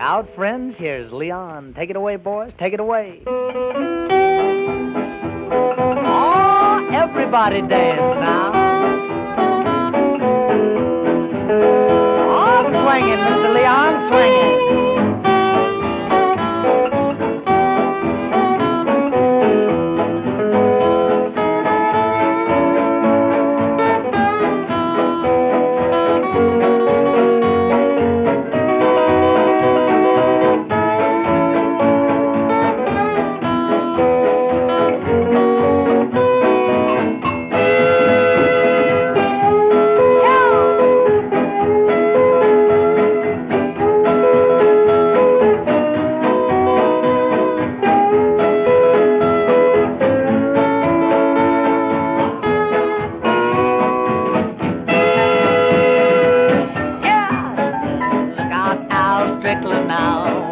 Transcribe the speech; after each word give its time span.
out, 0.00 0.34
friends. 0.34 0.74
Here's 0.78 1.12
Leon. 1.12 1.74
Take 1.76 1.90
it 1.90 1.96
away, 1.96 2.16
boys. 2.16 2.52
Take 2.58 2.72
it 2.72 2.80
away. 2.80 3.22
Oh, 6.06 6.88
everybody 6.92 7.60
dance 7.60 8.00
now. 8.18 8.50
Oh, 12.32 12.62
swinging, 12.64 13.18
Mr. 13.18 13.54
Leon, 13.54 14.08
swinging. 14.08 14.69
now. 59.78 60.50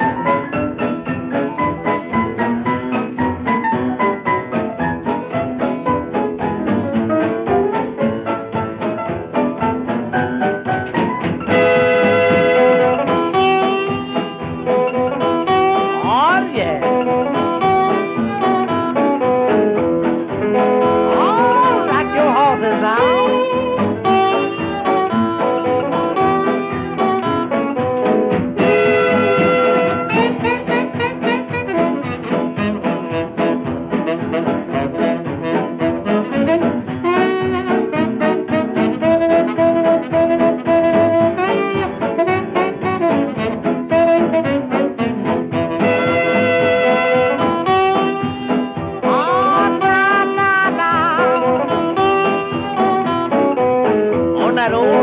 that 54.70 54.97